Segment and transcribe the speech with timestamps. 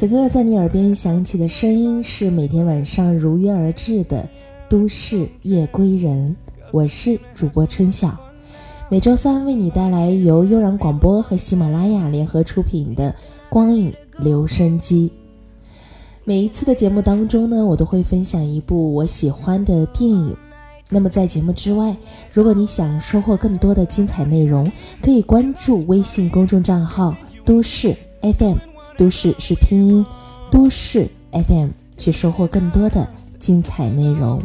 [0.00, 4.26] 此刻在你耳边响起的声音是每天晚上如约而至的
[4.66, 6.34] 都市夜归人，
[6.72, 8.18] 我是主播春晓，
[8.88, 13.14] 每周三为你带来由悠然广播和喜马拉雅联合出品的
[13.50, 15.12] 光影留声机。
[16.24, 20.34] 每一次的节目当中呢，我都会分享一部我喜欢的电影。
[20.88, 21.94] 那么在节目之外，
[22.32, 28.69] 如果你想收获更多的精彩内容，可以关注微信公众账号都市 FM。
[28.96, 30.06] 都市是拼音，
[30.50, 33.08] 都市 FM 去收获更多的
[33.38, 34.42] 精彩内容。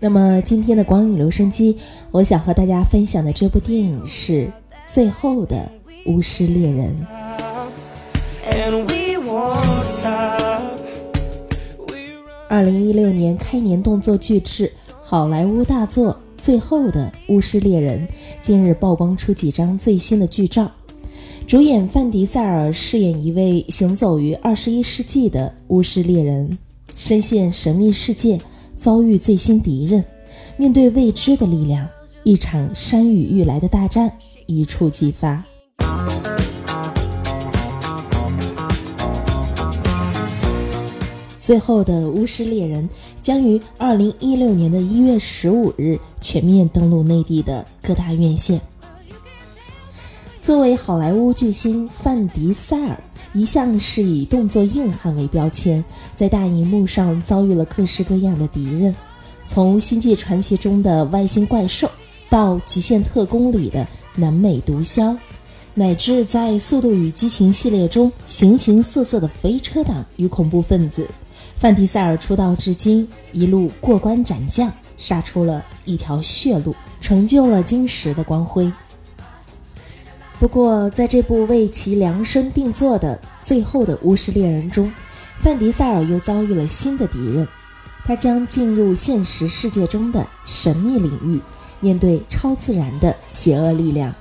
[0.00, 1.78] 那么今天的光影留声机，
[2.10, 4.46] 我想和大家分享的这部电影是
[4.86, 5.70] 《最后的
[6.06, 6.94] 巫师猎人》。
[12.48, 14.70] 二零一六年开年动作巨制
[15.02, 16.16] 好莱坞大作。
[16.44, 18.06] 最后的巫师猎人。
[18.38, 20.70] 近日曝光出几张最新的剧照，
[21.46, 26.58] 主演范迪塞尔饰演一位行走于二十一世纪的巫师猎人，
[26.94, 28.38] 深陷神秘世界，
[28.76, 30.04] 遭遇最新敌人，
[30.58, 31.88] 面对未知的力量，
[32.24, 34.12] 一场山雨欲来的大战
[34.44, 35.42] 一触即发。
[41.44, 42.88] 最后的巫师猎人
[43.20, 48.58] 将于二零一六年的一月十五日全面登陆内地的各大院线。
[50.40, 52.98] 作为好莱坞巨星范迪塞尔，
[53.34, 55.84] 一向是以动作硬汉为标签，
[56.14, 58.96] 在大荧幕上遭遇了各式各样的敌人，
[59.46, 61.90] 从《星际传奇》中的外星怪兽，
[62.30, 65.14] 到《极限特工》里的南美毒枭，
[65.74, 71.06] 乃至在《速度与激情》系列中形形色色的飞车党与恐怖分子。
[71.64, 78.70] 范迪塞尔出道至今，一路过关斩将，杀出了一条血路，成就了金石的光辉。
[80.38, 84.92] 不过，在这部为其量身定做的《最后的巫师猎人》中，
[85.38, 87.48] 范迪塞尔又遭遇了新的敌人，
[88.04, 91.40] 他将进入现实世界中的神秘领域，
[91.80, 94.14] 面对超自然的邪恶力量。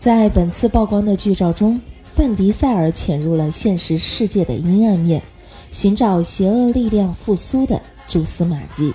[0.00, 5.22] 在本次曝光的剧照中，范迪塞尔潜入了现实世界的阴暗面，
[5.70, 7.78] 寻找邪恶力量复苏的
[8.08, 8.94] 蛛丝马迹。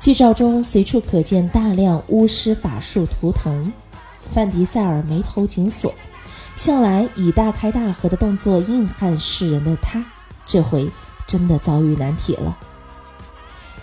[0.00, 3.72] 剧照中随处可见大量巫师法术图腾，
[4.28, 5.94] 范迪塞尔眉头紧锁，
[6.56, 10.04] 向来以大开大合的动作硬汉示人的他，
[10.44, 10.90] 这回
[11.28, 12.58] 真的遭遇难题了。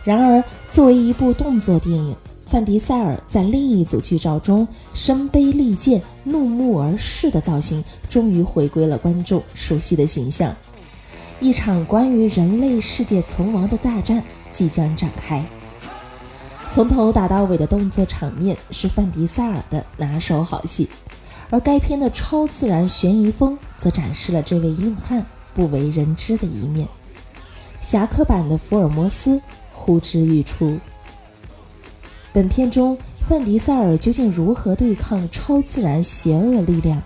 [0.03, 2.13] 然而，作为一部动作电影，
[2.49, 10.51] 范迪塞尔在另一组剧照中身背利剑、怒目而视的造型，终于回归了观众熟悉的形象。
[11.39, 15.45] 一场关于人类世界存亡的大战即将展开，
[16.71, 20.89] 从头打到尾的动作场面是范迪塞尔的拿手好戏，
[21.51, 25.23] 而该片的超自然悬疑风则展示了这位硬汉
[25.53, 26.87] 不为人知的一面。
[27.79, 29.39] 侠客版的福尔摩斯
[29.71, 30.79] 呼之欲出。
[32.31, 32.95] 本片中，
[33.27, 37.01] 范迪塞尔究竟如何对抗超自然邪恶力量？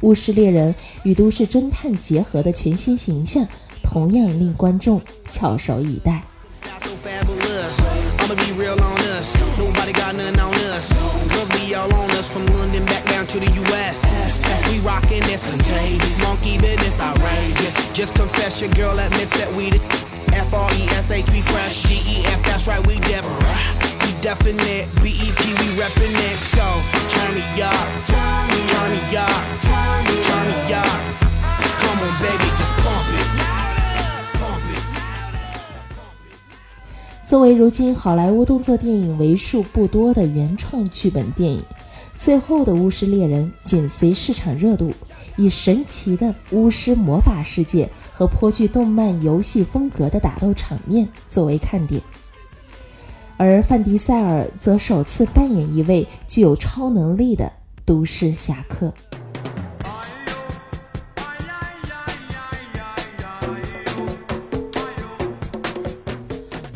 [0.00, 0.74] 巫师猎人
[1.04, 3.46] 与都市侦探结合的全新形象，
[3.82, 6.24] 同样令观众翘首以待。
[24.20, 26.64] Definite BEP we reppin' it so
[27.08, 28.60] turn me up turn me
[29.16, 31.00] up turn me up
[31.78, 33.28] come on baby just pump it
[37.26, 41.60] 作为如今好莱坞动作电影为数不多的原创剧本电影，
[42.16, 44.94] 《最后的巫师猎人》紧随市场热度，
[45.36, 52.00] 以神奇的巫师魔法世界和颇具动漫游戏风格的打斗场面作为看点。
[53.38, 57.50] 而范迪塞尔则首次扮演一位具有超能力的
[57.84, 58.92] 都市侠客。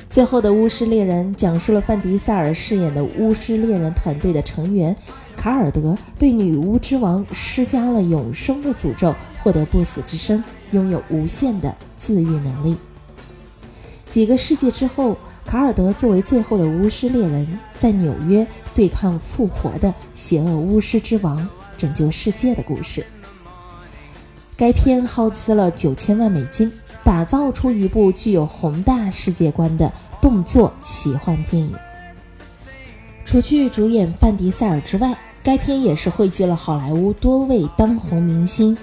[0.09, 4.94] 最后的巫师猎人讲述了范迪塞尔饰演的巫师猎人团队的成员
[5.37, 9.12] 卡尔德被女巫之王施加了永生的诅咒，
[9.43, 12.76] 获得不死之身，拥有无限的自愈能力。
[14.06, 21.47] 几个世纪之后，卡尔德作为最后的巫师猎人，在纽约对抗复活的邪恶巫师之王，
[21.77, 23.05] 拯救世界的故事。
[24.56, 26.71] 该片耗资了九千万美金，
[27.05, 31.75] 打造出一部具有宏大世界观的动作奇幻电影。
[33.25, 38.77] 除去主演范迪塞尔之外，该片也是汇聚了好莱坞多位当红明星，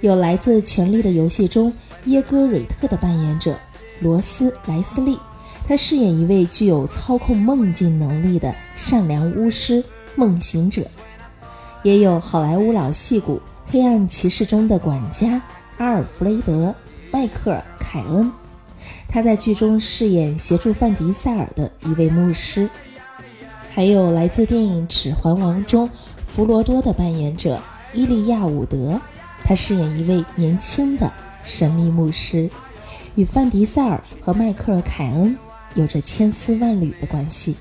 [0.00, 1.72] 有来自《权力的游戏》中
[2.06, 3.56] 耶戈瑞特的扮演者。
[4.00, 5.18] 罗斯莱斯利，
[5.66, 9.82] 他饰演一位具有操控梦境能力的善良巫师
[10.14, 10.86] 梦行者，
[11.82, 13.40] 也有好莱坞老戏骨
[13.72, 15.40] 《黑暗骑士》中的管家
[15.78, 16.70] 阿尔弗雷德·
[17.10, 18.30] 迈克尔·凯恩，
[19.08, 22.68] 他在剧中饰演协助范迪塞尔的一位牧师，
[23.70, 25.88] 还有来自电影《指环王》中
[26.22, 27.62] 弗罗多的扮演者
[27.94, 29.00] 伊利亚伍德，
[29.40, 31.10] 他饰演一位年轻的
[31.42, 32.50] 神秘牧师。
[33.16, 35.38] 与范迪塞尔和迈克尔·凯恩
[35.74, 37.56] 有着千丝万缕的关系。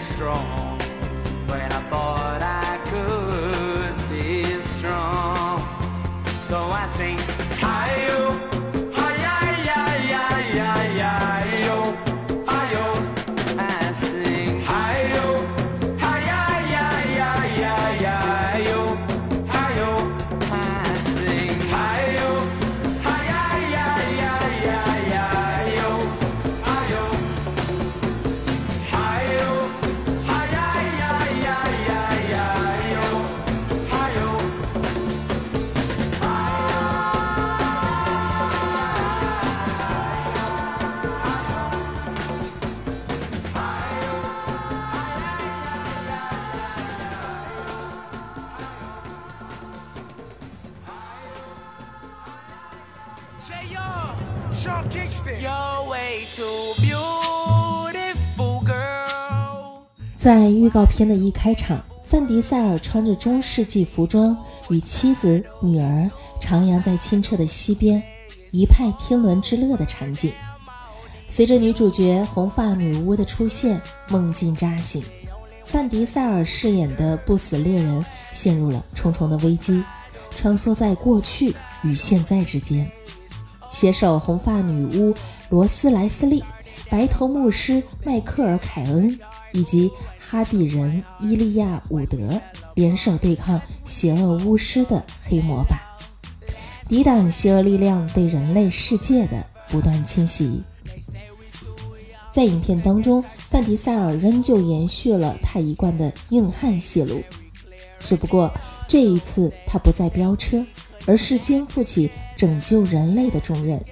[0.00, 0.78] strong
[1.46, 2.39] when I thought
[60.20, 64.36] 在预告片的一开场，范迪塞尔穿着中世纪服装，
[64.68, 68.02] 与妻子、女儿徜徉在清澈的溪边，
[68.50, 70.30] 一派天伦之乐的场景。
[71.26, 73.80] 随着女主角红发女巫的出现，
[74.10, 75.02] 梦境扎醒，
[75.64, 79.82] 范迪塞尔饰演的不死猎人陷入了重重的危机，
[80.36, 82.86] 穿梭在过去与现在之间。
[83.70, 85.14] 携手红发女巫
[85.48, 86.44] 罗斯莱斯利、
[86.90, 89.18] 白头牧师迈克尔凯恩。
[89.52, 92.40] 以及哈比人伊利亚伍德
[92.74, 95.98] 联手对抗邪恶巫师的黑魔法，
[96.88, 100.62] 抵挡邪恶力量对人类世界的不断侵袭。
[102.32, 107.20] 在影片当中，范迪塞尔仍旧延续了他一贯的硬汉戏路，
[107.98, 108.52] 只不过
[108.86, 110.64] 这一次他不再飙车，
[111.06, 113.84] 而是肩负起拯救人类的重任，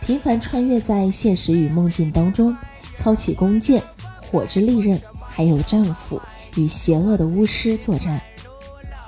[0.00, 2.56] 频繁穿越在现实与梦境当中，
[2.94, 3.82] 操起弓箭。
[4.30, 6.20] 火之利刃，还有战斧
[6.56, 8.20] 与邪恶的巫师作战。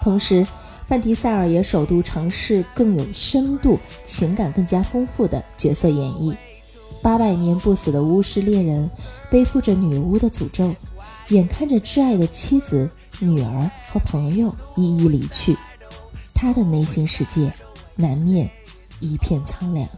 [0.01, 0.47] 同时，
[0.87, 6.37] 范迪塞尔也首度尝试更有深度、情感更加丰富的角色演绎。
[7.01, 8.91] 八百年不死的巫师猎人，
[9.31, 10.75] 背负着女巫的诅咒，
[11.29, 15.57] 眼看着挚爱的妻子、女儿和朋友一一离去，
[16.35, 17.53] 他的内心世界
[17.97, 18.51] 难免
[19.01, 19.89] 一片苍凉。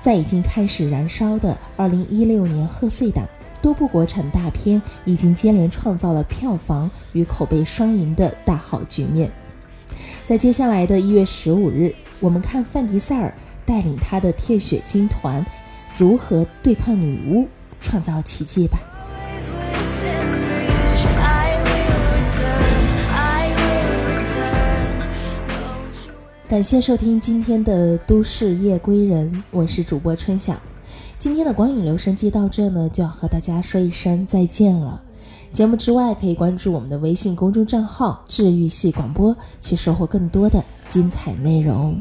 [0.00, 3.26] 在已经开始燃烧的2016年贺岁档，
[3.60, 9.28] 多部国产大片已经接连创造了票房与口碑双赢的大好局面。
[10.24, 15.44] 在接下来的一月十五日，我们看范迪塞尔带领他的铁血军团
[15.96, 17.48] 如何对抗女巫，
[17.80, 18.78] 创造奇迹吧。
[26.48, 30.56] 感谢收听今天的都市夜归人，我是主播春晓。
[31.18, 35.02] 今天的光影留声机到这呢，就要和大家说一声再见了。
[35.50, 42.00] 节目之外，可以关注我们的微信公众账号“治愈系广播”，去收获更多的精彩内容。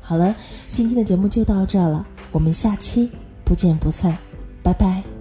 [0.00, 0.34] 好了，
[0.72, 3.08] 今天的节目就到这了，我们下期
[3.44, 4.18] 不见不散，
[4.60, 5.13] 拜拜。